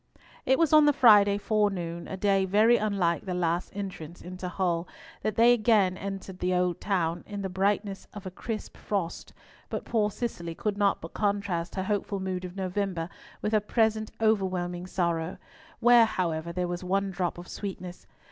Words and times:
It 0.47 0.57
was 0.57 0.73
on 0.73 0.87
the 0.87 0.93
Friday 0.93 1.37
forenoon, 1.37 2.07
a 2.07 2.17
day 2.17 2.43
very 2.45 2.75
unlike 2.77 3.23
their 3.25 3.35
last 3.35 3.69
entrance 3.75 4.19
into 4.19 4.49
Hull, 4.49 4.87
that 5.21 5.35
they 5.35 5.53
again 5.53 5.95
entered 5.95 6.39
the 6.39 6.55
old 6.55 6.81
town, 6.81 7.23
in 7.27 7.43
the 7.43 7.49
brightness 7.49 8.07
of 8.11 8.25
a 8.25 8.31
crisp 8.31 8.77
frost; 8.77 9.31
but 9.69 9.85
poor 9.85 10.09
Cicely 10.09 10.55
could 10.55 10.75
not 10.75 11.01
but 11.01 11.13
contrast 11.13 11.75
her 11.75 11.83
hopeful 11.83 12.19
mood 12.19 12.45
of 12.45 12.55
November 12.55 13.09
with 13.43 13.51
her 13.53 13.59
present 13.59 14.09
overwhelming 14.19 14.87
sorrow, 14.87 15.37
where, 15.81 16.05
however, 16.05 16.51
there 16.51 16.67
was 16.67 16.83
one 16.83 17.11
drop 17.11 17.37
of 17.37 17.47
sweetness. 17.47 18.07